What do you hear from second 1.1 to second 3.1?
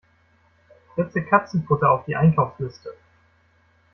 Katzenfutter auf die Einkaufsliste!